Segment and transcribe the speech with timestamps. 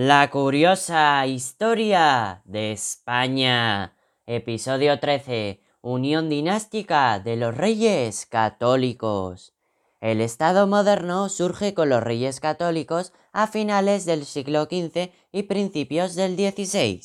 [0.00, 3.96] La curiosa historia de España.
[4.26, 5.60] Episodio 13.
[5.80, 9.54] Unión dinástica de los reyes católicos.
[10.00, 16.14] El Estado moderno surge con los reyes católicos a finales del siglo XV y principios
[16.14, 17.02] del XVI.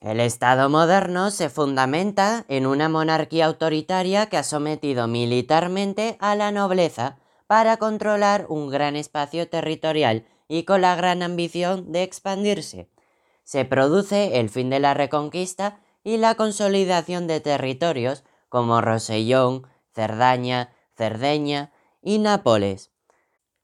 [0.00, 6.50] El Estado moderno se fundamenta en una monarquía autoritaria que ha sometido militarmente a la
[6.50, 12.90] nobleza para controlar un gran espacio territorial y con la gran ambición de expandirse.
[13.42, 20.70] Se produce el fin de la reconquista y la consolidación de territorios como Rosellón, Cerdaña,
[20.94, 22.90] Cerdeña y Nápoles.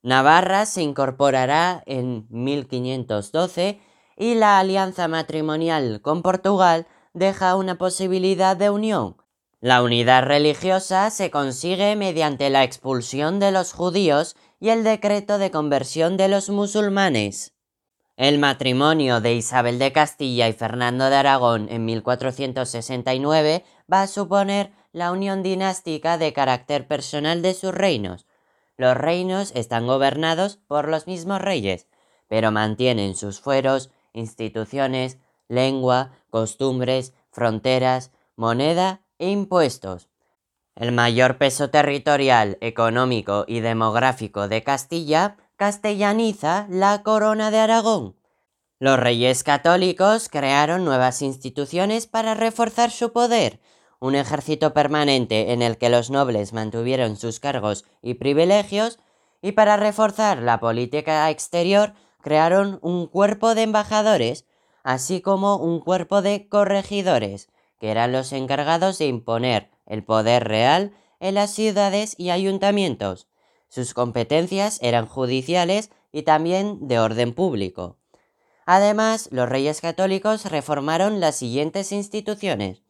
[0.00, 3.78] Navarra se incorporará en 1512
[4.16, 9.18] y la alianza matrimonial con Portugal deja una posibilidad de unión.
[9.60, 15.50] La unidad religiosa se consigue mediante la expulsión de los judíos y el decreto de
[15.50, 17.54] conversión de los musulmanes.
[18.16, 24.70] El matrimonio de Isabel de Castilla y Fernando de Aragón en 1469 va a suponer
[24.92, 28.26] la unión dinástica de carácter personal de sus reinos.
[28.76, 31.88] Los reinos están gobernados por los mismos reyes,
[32.28, 40.08] pero mantienen sus fueros, instituciones, lengua, costumbres, fronteras, moneda impuestos.
[40.74, 48.14] El mayor peso territorial, económico y demográfico de Castilla castellaniza la corona de Aragón.
[48.78, 53.58] Los reyes católicos crearon nuevas instituciones para reforzar su poder,
[53.98, 59.00] un ejército permanente en el que los nobles mantuvieron sus cargos y privilegios,
[59.42, 64.46] y para reforzar la política exterior crearon un cuerpo de embajadores,
[64.84, 67.48] así como un cuerpo de corregidores,
[67.78, 73.28] que eran los encargados de imponer el poder real en las ciudades y ayuntamientos.
[73.68, 77.98] Sus competencias eran judiciales y también de orden público.
[78.66, 82.82] Además, los reyes católicos reformaron las siguientes instituciones.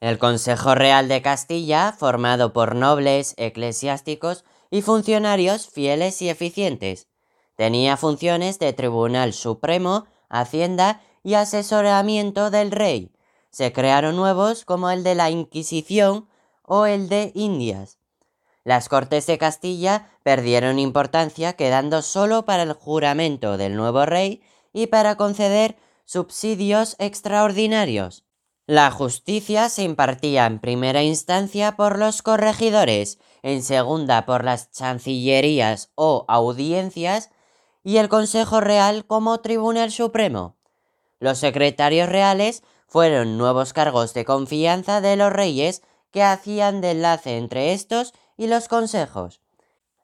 [0.00, 7.08] El Consejo Real de Castilla, formado por nobles, eclesiásticos y funcionarios fieles y eficientes.
[7.56, 13.12] Tenía funciones de Tribunal Supremo, Hacienda y asesoramiento del rey,
[13.50, 16.28] se crearon nuevos como el de la Inquisición
[16.62, 17.98] o el de Indias.
[18.64, 24.86] Las Cortes de Castilla perdieron importancia quedando solo para el juramento del nuevo rey y
[24.86, 28.24] para conceder subsidios extraordinarios.
[28.66, 35.90] La justicia se impartía en primera instancia por los corregidores, en segunda por las chancillerías
[35.96, 37.30] o audiencias
[37.82, 40.56] y el Consejo Real como Tribunal Supremo.
[41.18, 47.36] Los secretarios reales fueron nuevos cargos de confianza de los reyes que hacían de enlace
[47.36, 49.40] entre estos y los consejos.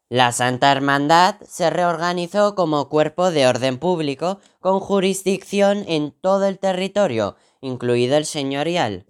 [0.09, 6.61] La Santa Hermandad se reorganizó como cuerpo de orden público con jurisdicción en todo el
[6.61, 9.05] territorio, incluido el señorial.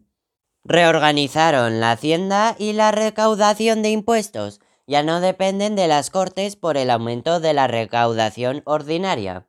[0.65, 6.79] Reorganizaron la hacienda y la recaudación de impuestos, ya no dependen de las Cortes por
[6.79, 9.47] el aumento de la recaudación ordinaria.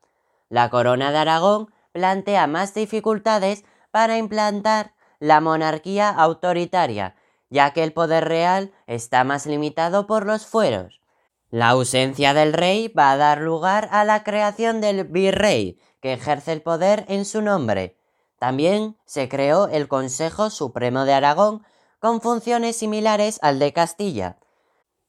[0.50, 7.16] La Corona de Aragón plantea más dificultades para implantar la monarquía autoritaria,
[7.50, 11.02] ya que el poder real está más limitado por los fueros.
[11.50, 16.52] La ausencia del rey va a dar lugar a la creación del virrey, que ejerce
[16.52, 17.98] el poder en su nombre.
[18.38, 21.64] También se creó el Consejo Supremo de Aragón,
[22.00, 24.38] con funciones similares al de Castilla.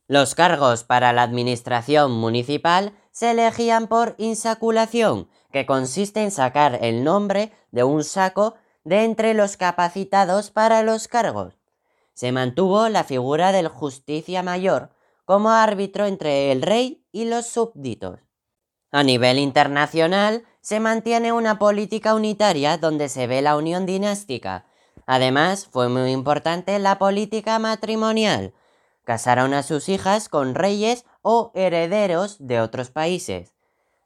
[0.06, 7.05] Los cargos para la administración municipal se elegían por insaculación, que consiste en sacar el
[7.05, 8.55] nombre de un saco
[8.88, 11.54] de entre los capacitados para los cargos.
[12.15, 14.91] Se mantuvo la figura del justicia mayor
[15.26, 18.21] como árbitro entre el rey y los súbditos.
[18.91, 24.65] A nivel internacional, se mantiene una política unitaria donde se ve la unión dinástica.
[25.06, 28.55] Además, fue muy importante la política matrimonial.
[29.05, 33.55] Casaron a sus hijas con reyes o herederos de otros países.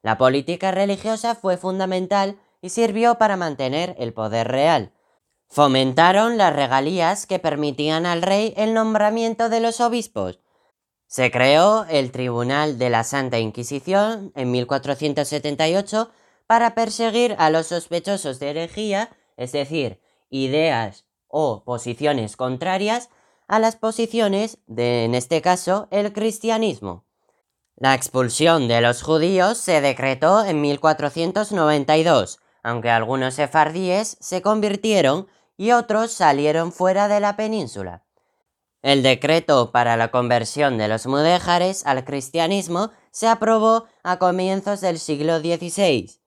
[0.03, 4.93] La política religiosa fue fundamental y sirvió para mantener el poder real.
[5.49, 10.41] Fomentaron las regalías que permitían al rey el nombramiento de los obispos.
[11.07, 16.11] Se creó el Tribunal de la Santa Inquisición en 1478
[16.47, 20.01] para perseguir a los sospechosos de herejía, es decir,
[20.31, 23.11] ideas o posiciones contrarias
[23.47, 27.05] a las posiciones de, en este caso, el cristianismo.
[27.77, 35.27] La expulsión de los judíos se decretó en 1492, aunque algunos sefardíes se convirtieron
[35.57, 38.05] y otros salieron fuera de la península.
[38.83, 44.99] El decreto para la conversión de los mudéjares al cristianismo se aprobó a comienzos del
[44.99, 46.19] siglo XVI.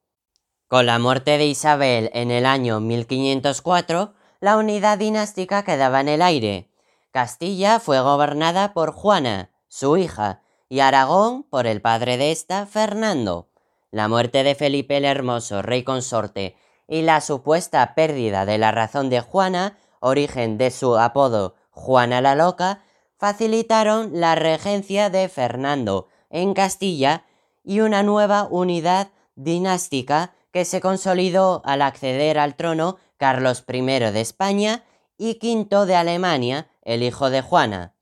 [0.67, 6.21] Con la muerte de Isabel en el año 1504, la unidad dinástica quedaba en el
[6.21, 6.71] aire.
[7.11, 13.49] Castilla fue gobernada por Juana, su hija, y Aragón por el padre de esta, Fernando.
[13.95, 19.09] La muerte de Felipe el Hermoso, rey consorte, y la supuesta pérdida de la razón
[19.09, 22.83] de Juana, origen de su apodo Juana la Loca,
[23.17, 27.23] facilitaron la regencia de Fernando en Castilla
[27.63, 34.19] y una nueva unidad dinástica que se consolidó al acceder al trono Carlos I de
[34.19, 34.83] España
[35.17, 37.93] y V de Alemania, el hijo de Juana.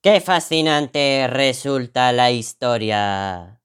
[0.00, 3.58] ¡Qué fascinante resulta la historia!